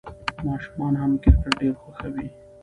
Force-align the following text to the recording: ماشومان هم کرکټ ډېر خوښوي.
ماشومان 0.45 0.93
هم 1.01 1.11
کرکټ 1.23 1.53
ډېر 1.59 1.73
خوښوي. 1.81 2.27